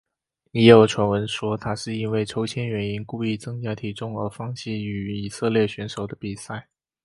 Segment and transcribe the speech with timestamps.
[0.49, 6.67] 也有传闻说他是因为抽签原因故意增加体重而放弃与以色列选手的比赛。